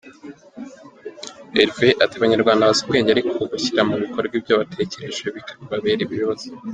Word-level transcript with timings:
Herve 1.55 1.87
ati 2.03 2.13
abanyarwanda 2.15 2.67
bazi 2.67 2.81
ubwenge 2.83 3.09
ariko 3.11 3.33
gushyira 3.51 3.81
mu 3.89 3.95
bikorwa 4.03 4.33
ibyo 4.39 4.53
batekereje 4.61 5.23
bibabera 5.59 6.01
ikibazo. 6.05 6.47